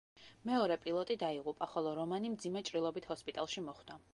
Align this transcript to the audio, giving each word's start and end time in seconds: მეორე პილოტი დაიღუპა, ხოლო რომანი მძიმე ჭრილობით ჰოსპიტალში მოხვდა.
მეორე 0.49 0.77
პილოტი 0.85 1.17
დაიღუპა, 1.23 1.67
ხოლო 1.75 1.93
რომანი 2.01 2.33
მძიმე 2.37 2.65
ჭრილობით 2.71 3.07
ჰოსპიტალში 3.13 3.65
მოხვდა. 3.69 4.05